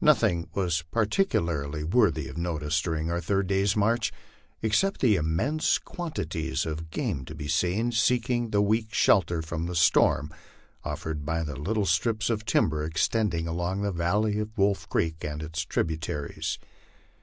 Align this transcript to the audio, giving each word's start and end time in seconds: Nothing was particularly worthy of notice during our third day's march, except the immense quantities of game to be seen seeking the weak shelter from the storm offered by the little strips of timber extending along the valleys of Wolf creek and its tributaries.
Nothing 0.00 0.48
was 0.54 0.80
particularly 0.90 1.84
worthy 1.84 2.26
of 2.28 2.38
notice 2.38 2.80
during 2.80 3.10
our 3.10 3.20
third 3.20 3.46
day's 3.48 3.76
march, 3.76 4.12
except 4.62 5.00
the 5.02 5.16
immense 5.16 5.76
quantities 5.76 6.64
of 6.64 6.88
game 6.90 7.26
to 7.26 7.34
be 7.34 7.48
seen 7.48 7.92
seeking 7.92 8.48
the 8.48 8.62
weak 8.62 8.94
shelter 8.94 9.42
from 9.42 9.66
the 9.66 9.74
storm 9.76 10.32
offered 10.84 11.26
by 11.26 11.42
the 11.42 11.56
little 11.60 11.84
strips 11.84 12.30
of 12.30 12.46
timber 12.46 12.82
extending 12.82 13.46
along 13.46 13.82
the 13.82 13.92
valleys 13.92 14.40
of 14.40 14.56
Wolf 14.56 14.88
creek 14.88 15.22
and 15.22 15.42
its 15.42 15.60
tributaries. 15.66 16.58